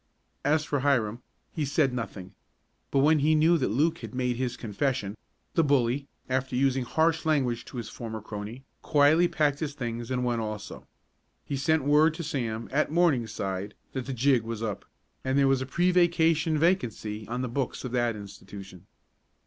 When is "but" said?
2.89-3.01